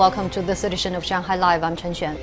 [0.00, 1.62] Welcome to this edition of Shanghai Live.
[1.62, 2.16] I'm Chen Xuan.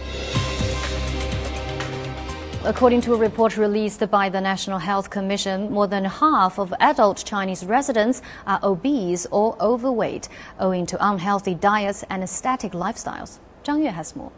[2.65, 7.23] According to a report released by the National Health Commission, more than half of adult
[7.23, 10.27] Chinese residents are obese or overweight,
[10.59, 13.37] owing to unhealthy diets and static lifestyles.
[13.63, 14.31] Zhang Yue has more.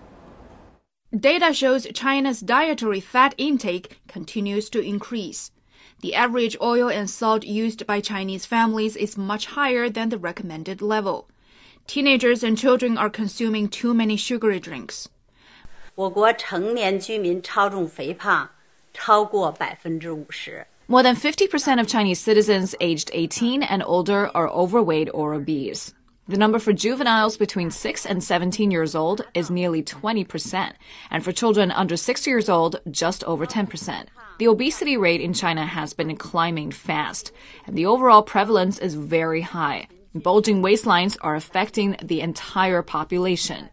[1.18, 5.52] Data shows China's dietary fat intake continues to increase.
[6.02, 10.82] The average oil and salt used by Chinese families is much higher than the recommended
[10.82, 11.30] level.
[11.87, 15.07] Teenagers and children are consuming too many sugary drinks.
[15.95, 18.51] 我国成年居民超重肥胖
[18.93, 20.67] 超过百分之五十。
[20.87, 25.93] More than 50% of Chinese citizens aged 18 and older are overweight or obese.
[26.27, 30.73] The number for juveniles between 6 and 17 years old is nearly 20%,
[31.11, 34.07] and for children under 6 years old, just over 10%.
[34.39, 37.31] The obesity rate in China has been climbing fast,
[37.67, 39.87] and the overall prevalence is very high.
[40.16, 43.70] Bulging waistlines are affecting the entire population.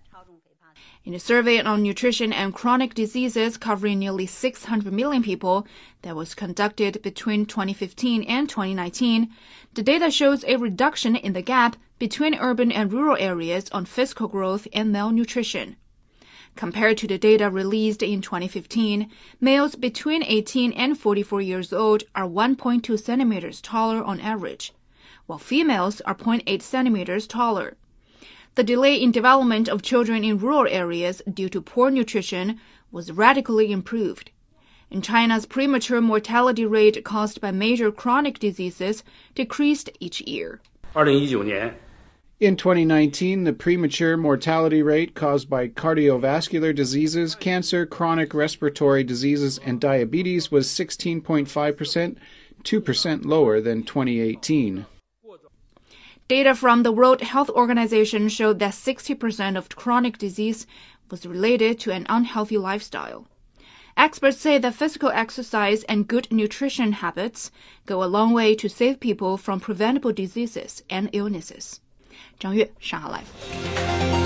[1.03, 5.67] In a survey on nutrition and chronic diseases covering nearly 600 million people
[6.03, 9.31] that was conducted between 2015 and 2019,
[9.73, 14.29] the data shows a reduction in the gap between urban and rural areas on physical
[14.29, 15.77] growth and malnutrition.
[16.55, 22.29] Compared to the data released in 2015, males between 18 and 44 years old are
[22.29, 24.75] 1.2 centimeters taller on average,
[25.27, 27.77] while females are 0.8 centimeters taller.
[28.55, 32.59] The delay in development of children in rural areas due to poor nutrition
[32.91, 34.31] was radically improved.
[34.91, 40.61] And China's premature mortality rate caused by major chronic diseases decreased each year.
[42.39, 49.81] In 2019, the premature mortality rate caused by cardiovascular diseases, cancer, chronic respiratory diseases, and
[49.81, 52.17] diabetes was 16.5%,
[52.63, 54.87] 2% lower than 2018.
[56.29, 60.67] Data from the World Health Organization showed that 60% of chronic disease
[61.09, 63.29] was related to an unhealthy lifestyle.
[63.97, 67.53] Experts say that physical exercise and good nutrition habits
[67.87, 71.81] go a long way to save people from preventable diseases and illnesses.
[72.41, 74.26] 张悦，上海 Live。